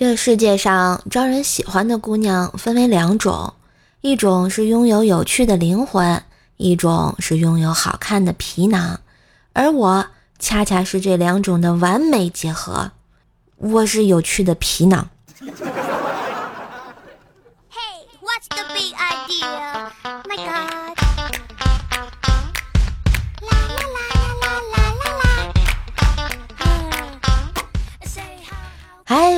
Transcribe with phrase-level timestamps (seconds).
[0.00, 3.52] 这世界上招人喜欢的姑娘分为两种，
[4.00, 6.22] 一种是拥有有趣的灵魂，
[6.56, 9.00] 一种是拥有好看的皮囊，
[9.52, 10.06] 而我
[10.38, 12.92] 恰恰是这两种的完美结合。
[13.58, 15.10] 我是有趣的皮囊。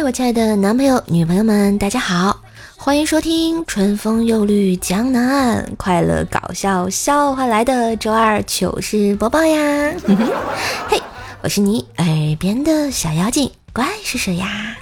[0.03, 2.41] 嗨，我亲爱的男朋友、女朋友们，大家好，
[2.77, 9.95] 欢迎收听《春风又绿江南岸》，快乐搞笑笑话来的周二糗事播报呀！
[10.91, 11.01] 嘿，
[11.41, 14.77] 我是你耳边的小妖精，怪是谁呀？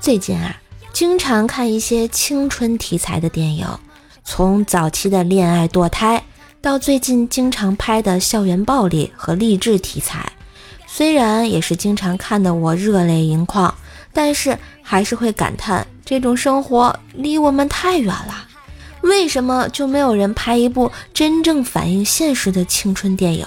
[0.00, 0.56] 最近啊，
[0.94, 3.68] 经常看一些青春题材的电影。
[4.28, 6.20] 从早期的恋爱堕胎，
[6.60, 10.30] 到最近经常拍的校园暴力和励志题材，
[10.84, 13.72] 虽然也是经常看得我热泪盈眶，
[14.12, 18.48] 但是还是会感叹这种生活离我们太远了。
[19.02, 23.46] 为什么就没有人拍一部真正反映现实的青春电影？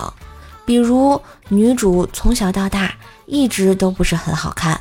[0.66, 4.80] 比如女主从小到大一直都不是很好看，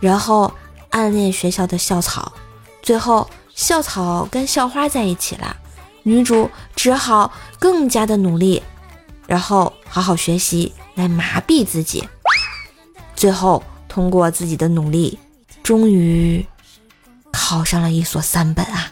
[0.00, 0.50] 然后
[0.88, 2.32] 暗恋学校的校草，
[2.82, 3.28] 最后。
[3.54, 5.56] 校草跟校花在一起了，
[6.02, 8.60] 女主只好更加的努力，
[9.28, 12.06] 然后好好学习来麻痹自己，
[13.14, 15.18] 最后通过自己的努力，
[15.62, 16.44] 终于
[17.32, 18.90] 考上了一所三本啊！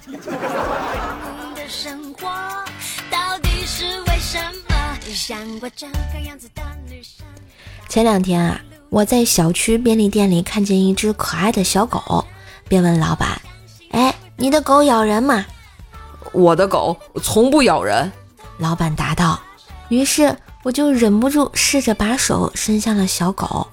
[7.89, 8.61] 前两天啊，
[8.91, 12.25] 我在小区便利店里看见一只可爱的小狗，
[12.69, 13.43] 便问老板
[13.91, 15.47] ：“哎。”你的狗咬人吗？
[16.33, 18.11] 我的狗从不咬人，
[18.59, 19.39] 老板答道。
[19.89, 23.69] 于是我就忍不住试着把手伸向了小狗，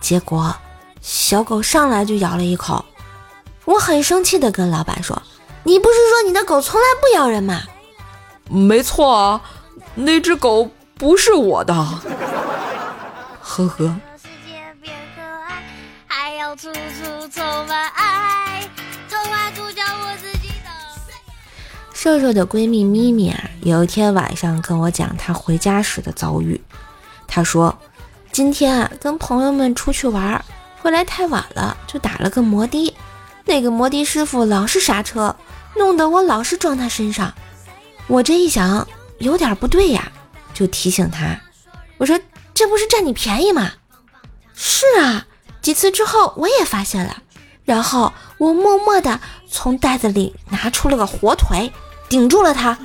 [0.00, 0.54] 结果
[1.00, 2.84] 小狗上来就咬了一口。
[3.64, 5.20] 我很生气的跟老板说
[5.64, 7.60] ：“你不是说你的狗从来不咬人吗？”
[8.48, 9.40] 没错啊，
[9.96, 11.74] 那只狗不是我的。
[13.40, 13.96] 呵呵。
[22.02, 26.60] 瘦瘦的闺蜜咪咪啊，有一天晚上跟我讲她回家时的遭遇。
[27.28, 27.78] 她说
[28.32, 30.44] ：“今天啊，跟朋友们出去玩，
[30.80, 32.92] 回来太晚了，就打了个摩的。
[33.44, 35.36] 那个摩的师傅老是刹车，
[35.76, 37.32] 弄得我老是撞他身上。
[38.08, 38.84] 我这一想，
[39.18, 40.10] 有点不对呀，
[40.52, 41.40] 就提醒他，
[41.98, 42.18] 我说：
[42.52, 43.70] 这不是占你便宜吗？
[44.54, 45.24] 是啊，
[45.60, 47.22] 几次之后我也发现了，
[47.64, 51.70] 然后我默默地从袋子里拿出了个火腿。”
[52.12, 52.76] 顶住了他，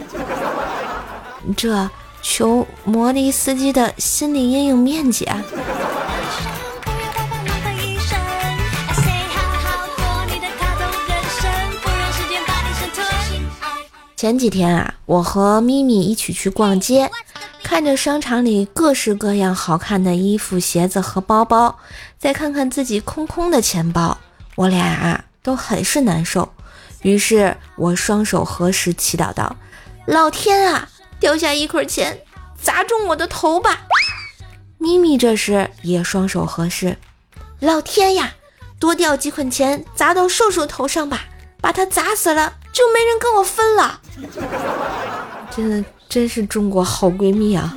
[1.57, 1.89] 这
[2.21, 5.43] 求摩的司机的心理阴影面积啊！
[14.15, 17.11] 前几天啊，我和咪咪一起去逛街，
[17.61, 21.77] 看着商场里各式各样好看的衣服、鞋子和包包，
[22.17, 24.17] 再看看自己空空的钱包，
[24.55, 26.49] 我俩啊都很是难受。
[27.01, 29.55] 于是我双手合十，祈祷道
[30.07, 32.21] ：“老天啊，掉下一块钱
[32.61, 33.81] 砸中我的头吧！”
[34.79, 36.97] 咪咪这时也双手合十
[37.59, 38.33] ：“老天呀，
[38.79, 41.25] 多掉几捆钱砸到瘦瘦头上吧，
[41.61, 44.01] 把他砸死了就没人跟我分了。”
[45.55, 47.75] 真的，真是中国好闺蜜啊！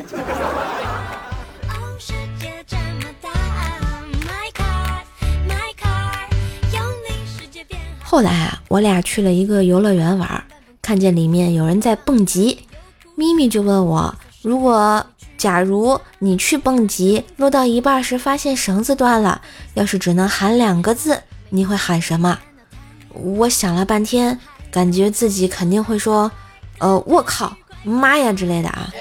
[8.10, 10.43] 后来啊，我俩去了一个游乐园玩，
[10.82, 12.66] 看见里面有人在蹦极，
[13.15, 14.12] 咪咪就问我：
[14.43, 15.06] 如果
[15.38, 19.41] 假如你去蹦极，落到一半时发现绳子断了，
[19.75, 22.37] 要是只能喊两个字，你会喊什么？
[23.15, 24.41] 我想了半天，
[24.72, 26.32] 感觉自己肯定会说：
[26.78, 28.92] 呃，我靠，妈呀之类的啊。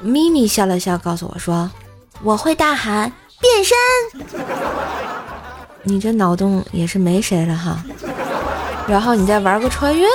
[0.00, 1.70] 咪咪笑了笑，告诉我说：
[2.22, 3.76] 我会大喊变身。
[5.88, 7.80] 你这脑洞也是没谁了哈，
[8.88, 10.06] 然后你再玩个穿越。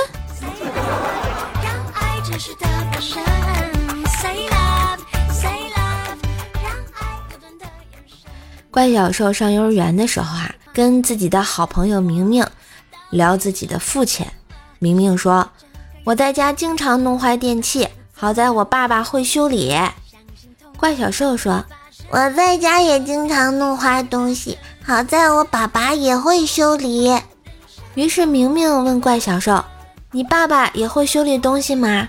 [8.70, 12.46] 怪小兽上幼儿园的时候啊，跟自己的好朋友明明
[13.10, 14.26] 聊自己的父亲。
[14.78, 15.46] 明明说
[16.04, 19.76] ：“我在家经常弄坏电器，好在我爸爸会修理。”
[20.78, 21.62] 怪小兽说
[22.08, 27.08] ：“我在家也经常弄坏东西。”好在我爸爸也会修理，
[27.94, 29.62] 于是明明问怪小兽
[30.12, 32.08] ：“你爸爸也会修理东西吗？”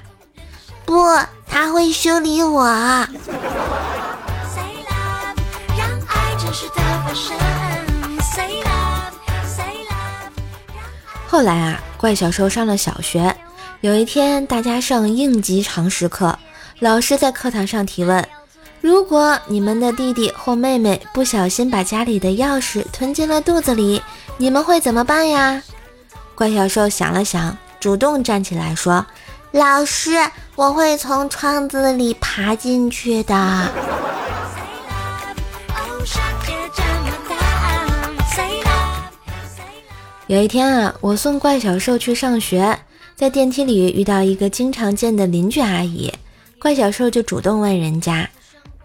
[0.85, 1.03] 不，
[1.47, 2.63] 他会修理我。
[11.27, 13.35] 后来啊，怪小兽上了小学。
[13.81, 16.38] 有一天，大家上应急常识课，
[16.80, 18.25] 老师在课堂上提问：
[18.80, 24.01] 如果你们的弟弟或妹妹不小心把家里的钥匙吞进了肚子里，
[24.38, 25.62] 你们会怎么办呀？
[26.35, 29.06] 怪小兽想了想，主动站起来说
[29.51, 30.12] ：“老师，
[30.56, 33.69] 我会从窗子里爬进去的。”
[40.27, 42.80] 有一天啊，我送怪小兽去上学，
[43.15, 46.12] 在电梯里遇到一个经常见的邻居阿姨，
[46.57, 48.27] 怪小兽就主动问人家：“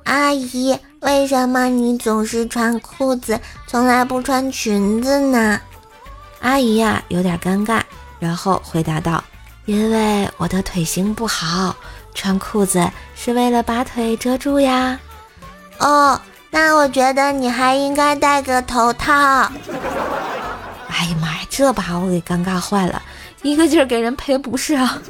[0.05, 5.59] 阿姨，为什么你总是穿裤子，从来不穿裙子呢？”
[6.41, 7.81] 阿姨呀，有点尴尬，
[8.19, 9.23] 然后回答道
[9.67, 11.75] ：“因为我的腿型不好，
[12.15, 14.99] 穿裤子是为了把腿遮住呀。”
[15.79, 16.21] 哦，
[16.51, 19.13] 那我觉得你还应该戴个头套。
[20.89, 23.03] 哎呀妈呀，这把我给尴尬坏了，
[23.43, 25.01] 一个劲儿给人赔不是啊！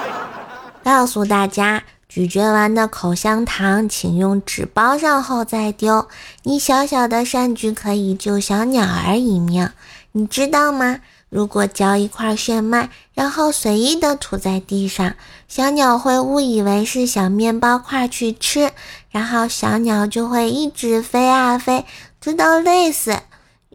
[0.84, 6.08] 告诉大家，咀嚼完的口香糖请用纸包上后再丢。
[6.44, 9.70] 你小小的善举可以救小鸟儿一命，
[10.18, 10.98] 你知道吗？
[11.28, 15.14] 如果嚼一块炫迈，然后随意的吐在地上，
[15.46, 18.72] 小鸟会误以为是小面包块去吃，
[19.12, 21.84] 然后小鸟就会一直飞啊飞，
[22.20, 23.16] 直到累死，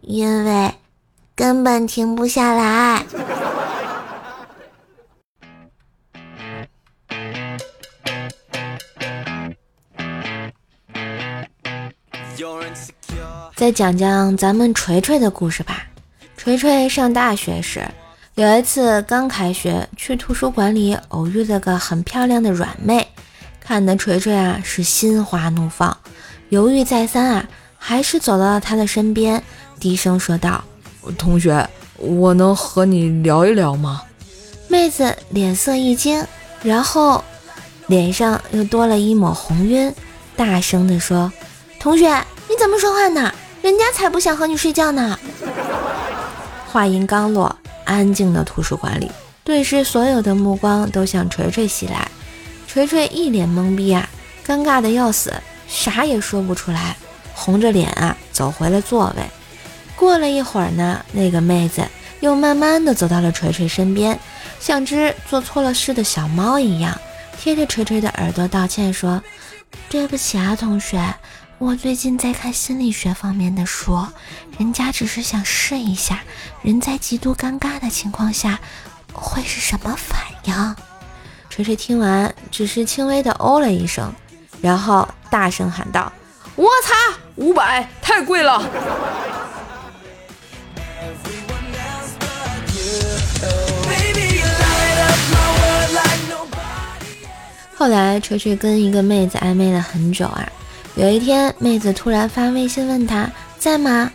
[0.02, 0.74] 因为。
[1.36, 3.04] 根本停不下来。
[13.56, 15.86] 再讲讲咱们锤锤的故事吧。
[16.44, 17.88] 锤锤上大学时，
[18.34, 23.08] 有一次刚开学，去图书馆里偶遇了个很漂亮的软妹，
[23.58, 25.96] 看得锤锤啊是心花怒放，
[26.50, 27.48] 犹豫再三啊，
[27.78, 29.42] 还是走到了她的身边，
[29.80, 30.62] 低声说道。
[31.16, 34.02] 同学，我能和你聊一聊吗？
[34.68, 36.22] 妹子脸色一惊，
[36.62, 37.24] 然后
[37.86, 39.90] 脸上又多了一抹红晕，
[40.36, 41.32] 大声地说
[41.80, 42.06] ：“同学，
[42.50, 43.34] 你怎么说话呢？
[43.62, 45.18] 人家才不想和你睡觉呢！”
[46.74, 49.08] 话音刚落，安静的图书馆里
[49.44, 52.08] 顿时所有的目光都向锤锤袭来。
[52.66, 54.08] 锤锤一脸懵逼啊，
[54.44, 55.32] 尴尬的要死，
[55.68, 56.96] 啥也说不出来，
[57.32, 59.22] 红着脸啊走回了座位。
[59.94, 61.80] 过了一会儿呢，那个妹子
[62.18, 64.18] 又慢慢的走到了锤锤身边，
[64.58, 67.00] 像只做错了事的小猫一样，
[67.40, 69.22] 贴着锤锤的耳朵道歉说
[69.88, 71.00] ：“对不起啊，同学，
[71.58, 74.06] 我最近在看心理学方面的书，
[74.58, 76.22] 人家只是想试一下，
[76.62, 78.58] 人在极度尴尬的情况下
[79.12, 80.76] 会是什么反应。”
[81.48, 84.12] 锤锤听完，只是轻微的哦了一声，
[84.60, 86.12] 然后大声喊道
[86.56, 86.92] ：“我擦，
[87.36, 88.60] 五百，太贵了！”
[97.76, 100.46] 后来，锤锤跟一个妹子暧昧了很久啊。
[100.96, 104.10] 有一天，妹子突然发微信问他在吗？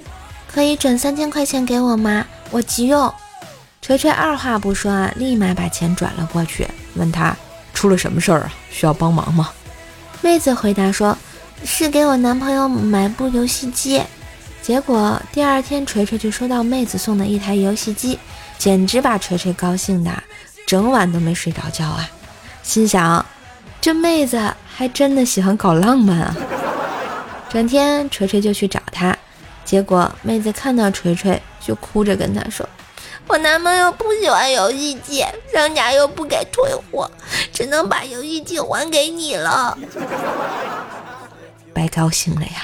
[0.48, 2.26] 可以转三千块钱给我吗？
[2.52, 3.14] 我急用。
[3.82, 7.36] 锤锤二话不说啊，立马把钱转了过去，问他
[7.74, 8.54] 出了什么事儿啊？
[8.72, 9.50] 需要帮忙吗？
[10.22, 11.18] 妹子回答说，
[11.66, 14.02] 是给我男朋友买部游戏机。
[14.62, 18.18] 结果第二天，锤锤就收到妹子送的一台游戏机，
[18.58, 20.12] 简直把锤锤高兴的
[20.66, 22.10] 整晚都没睡着觉啊，
[22.64, 23.26] 心想。
[23.82, 24.38] 这妹子
[24.68, 26.36] 还真的喜欢搞浪漫啊！
[27.50, 29.18] 转天锤锤就去找她，
[29.66, 32.68] 结果妹子看到锤锤就哭着跟他说
[33.28, 37.10] ：“我男朋友不喜欢游戏机，商家又不给退货，
[37.52, 39.76] 只能把游戏机还给你了。
[41.74, 42.62] ”白高兴了呀！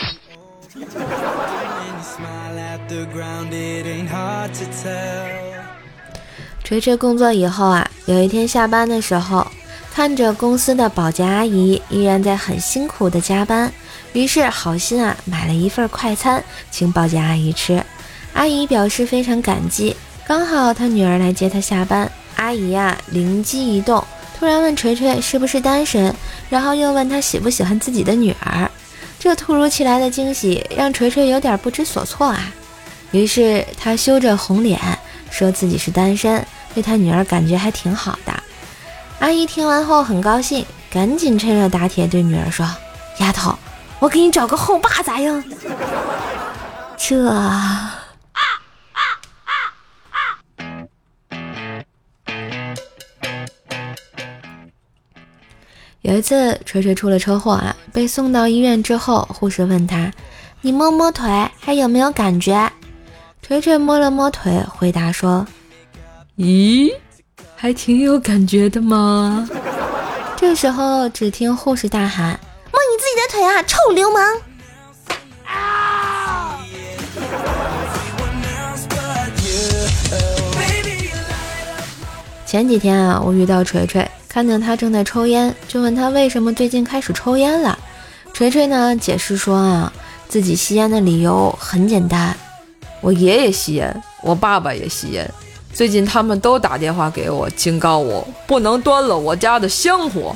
[6.63, 9.48] 锤锤工作以后啊，有一天下班的时候。
[9.94, 13.72] 看着公司的保洁阿姨依然在很辛苦的加班，
[14.15, 16.41] 于是好心啊买了一份快餐
[16.72, 17.84] 请保洁阿姨吃。
[18.31, 19.93] 阿姨表示非常感激，
[20.25, 22.10] 刚好她女儿来接她下班。
[22.38, 24.01] 阿姨呀灵机一动，
[24.39, 26.15] 突然问锤锤是不是单身，
[26.50, 28.72] 然后又问他喜不喜欢自己的女儿。
[29.19, 32.53] 这突如其来的惊喜让锤锤有点不知所措啊。
[33.12, 34.79] 于是他羞着红脸
[35.29, 38.34] 说自己是单身，对他女儿感觉还挺好的。
[39.19, 42.65] 阿姨听完后很高兴，赶紧趁热打铁对女儿说
[43.19, 43.57] ：“丫头，
[44.00, 45.44] 我给你找个后爸咋样？”
[46.98, 47.16] 这
[56.02, 60.12] 有一次，锤锤出了车祸啊，被送到医院之后，护士问他
[60.62, 61.28] ：“你摸摸腿，
[61.60, 62.72] 还有没有感觉？”
[63.42, 65.46] 锤锤摸了摸腿，回答说
[66.38, 66.94] ：“咦，
[67.56, 69.50] 还挺有感觉的嘛。”
[70.38, 72.40] 这时候，只听护士大喊
[73.68, 74.24] ：“臭流氓！”
[82.46, 84.10] 前几天啊，我遇到锤锤。
[84.30, 87.80] 看见他正在抽烟，就问他为什么最近开始抽烟了。
[88.34, 89.94] 锤锤呢解释说啊，
[90.27, 92.36] 自己吸烟的理由很简单，
[93.00, 95.30] 我爷爷吸烟，我爸爸也吸烟，
[95.74, 100.36] 最近他们都打电话给我，警告我不能端了我家的香火。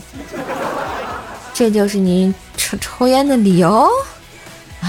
[1.59, 3.85] 这就是你抽抽烟的理由？
[4.79, 4.87] 唉。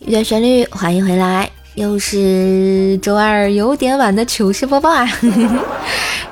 [0.00, 5.08] 一段旋律，欢迎回来，又是周二有点晚的糗事播报啊！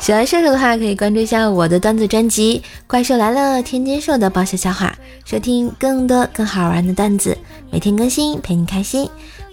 [0.03, 4.93] 喜欢射手的话，可以关注一下我的段子专辑《怪兽来了》，天津兽的爆笑笑话，
[5.25, 7.39] 收听更多更好玩的段子，
[7.71, 9.09] 每天更新，陪你开心。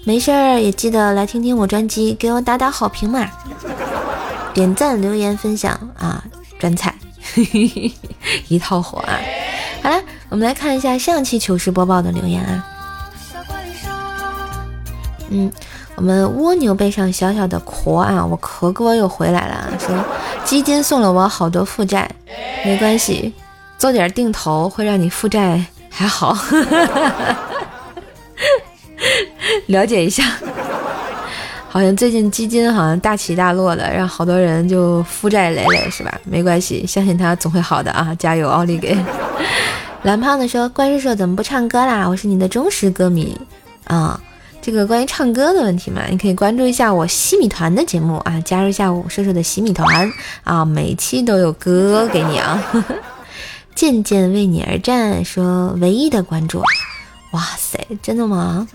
[0.06, 3.29] 没事儿也记得来听听我专辑，给我打打好评嘛，
[4.51, 6.24] 点赞、留言、分享啊，
[6.58, 6.96] 转彩，
[8.50, 9.20] 一套活啊！
[9.84, 12.65] 好了，我们来看一下上期糗事播报的留言啊。
[15.29, 15.51] 嗯，
[16.00, 19.94] 我们蜗牛背上小小的壳啊，我壳哥又回来了，说
[20.46, 22.10] 基金送了我好多负债，
[22.63, 23.34] 没关系，
[23.77, 26.38] 做点定投会让你负债还好，
[29.68, 30.24] 了解一下，
[31.68, 36.18] 好像最近基金好像大起大落的，让好多人就负债累累是吧？
[36.24, 38.98] 没关系，相信他总会好的啊，加油，奥利给！
[40.03, 42.08] 蓝胖子说，怪叔叔怎么不唱歌啦？
[42.08, 43.38] 我是你的忠实歌迷
[43.84, 44.18] 啊。
[44.62, 50.12] 这个关于唱歌的问题嘛，你可以关注一下我西米团的节目啊，加入一下我瘦瘦的西米团
[50.44, 52.62] 啊，每期都有歌给你啊。
[53.74, 56.62] 渐渐为你而战，说唯一的关注，
[57.32, 58.68] 哇塞，真的吗？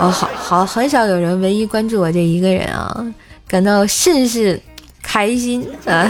[0.00, 3.06] 哦，好好，很少有人唯一关注我这一个人啊，
[3.46, 4.60] 感到甚是
[5.00, 6.04] 开心啊，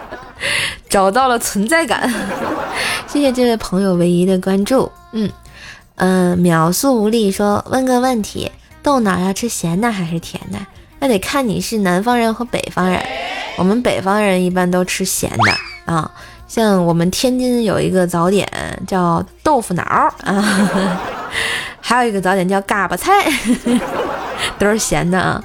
[0.90, 2.12] 找到了存在感。
[3.08, 5.30] 谢谢这位朋友唯一的关注，嗯。
[5.96, 8.50] 嗯，秒速无力说问个问题，
[8.82, 10.58] 豆脑要吃咸的还是甜的？
[10.98, 13.00] 那得看你是南方人和北方人。
[13.56, 16.10] 我们北方人一般都吃咸的啊，
[16.48, 18.48] 像我们天津有一个早点
[18.86, 19.82] 叫豆腐脑
[20.24, 20.98] 啊，
[21.80, 23.12] 还有一个早点叫嘎巴菜，
[24.58, 25.42] 都是咸的啊。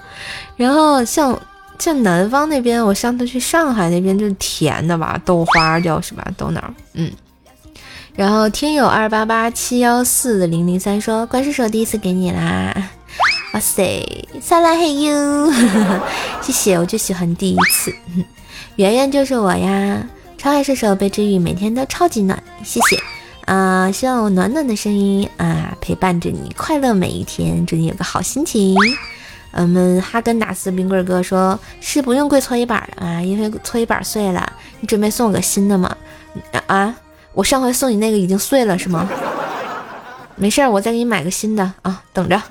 [0.56, 1.40] 然后像
[1.78, 6.26] 像南方那边，我上次去上海那边就是甜的吧，豆花叫是吧？
[6.36, 6.64] 豆脑，
[6.94, 7.12] 嗯。
[8.20, 12.76] 然后听友二八八七幺四零零三说：“关师手第一次给你啦，
[13.54, 14.06] 哇塞，
[14.42, 15.50] 撒拉嘿哟，
[16.44, 17.96] 谢谢，我就喜欢第一次。
[18.76, 20.06] 圆圆就是我呀，
[20.38, 23.02] 超爱射手被治愈，每天都超级暖，谢谢
[23.46, 23.90] 啊！
[23.90, 28.76] 希望我暖暖的声音啊陪伴着你，快乐每一天，祝你有个好心情。
[29.54, 35.96] 我们哈根达斯冰棍哥说是不用跪搓衣板的啊，因为搓衣板碎了，你准备送我个新的吗？
[36.68, 36.94] 啊？”
[37.34, 39.08] 我上回送你那个已经碎了是吗？
[40.36, 42.42] 没事儿，我再给你买个新的啊，等着。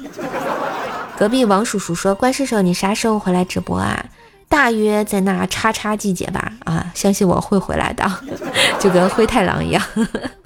[1.18, 4.04] 隔壁王叔叔说：“关叔叔，你啥时候回来直播啊？
[4.48, 6.52] 大约在那叉叉季节吧。
[6.64, 8.08] 啊，相信我会回来的，
[8.78, 9.82] 就跟灰太狼一样。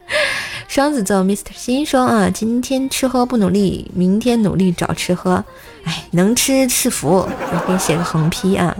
[0.66, 5.44] 双子座 Mr 心说：啊，今天吃喝不努力，明天努力找吃喝。
[5.84, 7.28] 哎，能吃是福。
[7.28, 8.74] 我给你写个横批啊。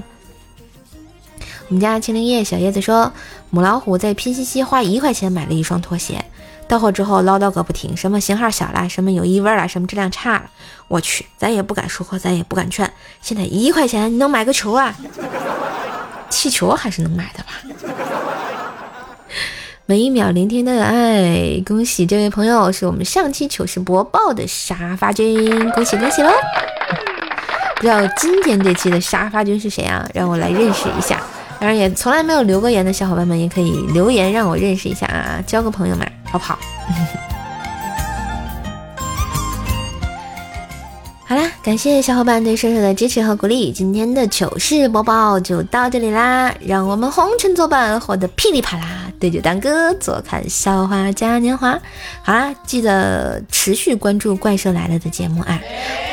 [1.73, 3.11] 我们家青灵叶小叶子说。”
[3.49, 6.23] 母老虎在拼夕夕花一块钱买了一双拖鞋，
[6.69, 10.45] 到货之后唠叨个不停，什么型号小了，什么有异味了，什么质量差了。
[10.88, 12.91] 我去，咱也不敢说，咱也不敢劝。
[13.23, 14.95] 现在一块钱你能买个球啊？
[16.29, 17.52] 气球还是能买的吧？
[19.85, 26.31] 每一秒聆听都有爱，恭喜这位朋友是我们上期糗事播报的沙发君，恭喜恭喜喽！
[27.76, 30.09] 不知道今天这期的沙发君是谁啊？
[30.14, 31.21] 让我来认识一下。
[31.62, 36.59] 当然，也从来没有留过言的小伙伴们，也可以留言让我认识一下啊，交个朋友嘛，好不好？
[41.62, 49.12] 感谢小伙伴对射手的支持和鼓励，今天的糗事播报就到这里啦，让我们红尘作伴，活得噼里啪啦。
[49.21, 51.78] 对酒当歌，坐看笑话嘉年华。
[52.25, 55.61] 好啦，记得持续关注《怪兽来了》的节目啊！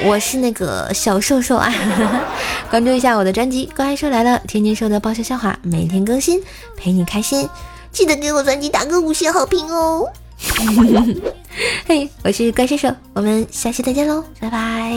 [0.05, 1.73] 我是那个小瘦瘦啊，
[2.69, 6.39] 关注一下我的专辑《怪兽来了》，天天说的爆笑笑话，每天更新，
[6.77, 7.49] 陪你开心。
[7.91, 10.07] 记得给我专辑打个五星好评哦！
[11.87, 14.93] 嘿，我是怪兽兽，我们下期再见喽，拜拜。